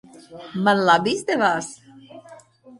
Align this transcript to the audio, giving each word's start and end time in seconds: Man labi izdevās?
Man 0.67 0.81
labi 0.87 1.15
izdevās? 1.19 1.71